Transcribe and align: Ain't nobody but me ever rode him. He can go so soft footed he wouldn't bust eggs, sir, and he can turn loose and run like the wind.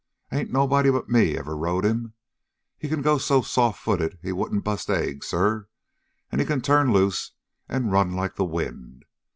Ain't 0.31 0.49
nobody 0.51 0.89
but 0.89 1.09
me 1.09 1.37
ever 1.37 1.55
rode 1.55 1.85
him. 1.85 2.15
He 2.79 2.89
can 2.89 3.03
go 3.03 3.19
so 3.19 3.43
soft 3.43 3.79
footed 3.79 4.17
he 4.23 4.31
wouldn't 4.31 4.63
bust 4.63 4.89
eggs, 4.89 5.27
sir, 5.27 5.67
and 6.31 6.41
he 6.41 6.47
can 6.47 6.61
turn 6.61 6.91
loose 6.91 7.33
and 7.69 7.91
run 7.91 8.15
like 8.15 8.33
the 8.33 8.43
wind. 8.45 9.05